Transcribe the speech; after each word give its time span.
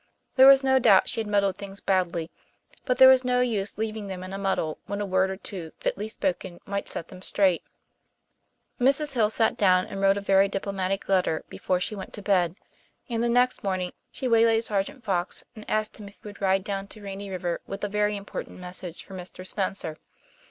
There 0.35 0.47
was 0.47 0.63
no 0.63 0.79
doubt 0.79 1.09
she 1.09 1.19
had 1.19 1.27
muddled 1.29 1.57
things 1.57 1.79
badly, 1.79 2.31
but 2.85 2.97
there 2.97 3.07
was 3.07 3.23
no 3.23 3.41
use 3.41 3.77
leaving 3.77 4.07
them 4.07 4.23
in 4.23 4.33
a 4.33 4.37
muddle 4.39 4.79
when 4.87 4.99
a 4.99 5.05
word 5.05 5.29
or 5.29 5.37
two 5.37 5.73
fitly 5.77 6.07
spoken 6.07 6.59
might 6.65 6.89
set 6.89 7.09
them 7.09 7.21
straight. 7.21 7.61
Mrs. 8.79 9.13
Hill 9.13 9.29
sat 9.29 9.57
down 9.57 9.85
and 9.85 10.01
wrote 10.01 10.17
a 10.17 10.21
very 10.21 10.47
diplomatic 10.47 11.07
letter 11.07 11.43
before 11.49 11.79
she 11.79 11.93
went 11.93 12.13
to 12.13 12.23
bed, 12.23 12.55
and 13.09 13.21
the 13.23 13.29
next 13.29 13.63
morning 13.63 13.91
she 14.11 14.27
waylaid 14.27 14.63
Sergeant 14.63 15.03
Fox 15.03 15.43
and 15.55 15.69
asked 15.69 15.97
him 15.99 16.07
if 16.07 16.15
he 16.15 16.27
would 16.27 16.41
ride 16.41 16.63
down 16.63 16.87
to 16.87 17.03
Rainy 17.03 17.29
River 17.29 17.61
with 17.67 17.83
a 17.83 17.87
very 17.87 18.15
important 18.17 18.57
message 18.59 19.03
for 19.03 19.13
Mr. 19.13 19.45
Spencer. 19.45 19.97